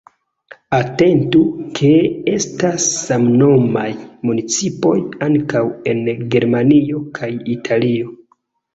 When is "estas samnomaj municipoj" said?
2.39-4.97